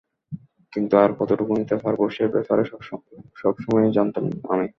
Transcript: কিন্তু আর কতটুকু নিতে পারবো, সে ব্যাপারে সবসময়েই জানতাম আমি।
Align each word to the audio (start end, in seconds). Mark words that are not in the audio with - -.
কিন্তু 0.73 0.93
আর 0.97 1.09
কতটুকু 1.19 1.51
নিতে 1.57 1.75
পারবো, 1.75 2.03
সে 2.09 2.23
ব্যাপারে 2.27 2.63
সবসময়েই 3.35 3.95
জানতাম 3.97 4.23
আমি। 4.49 4.67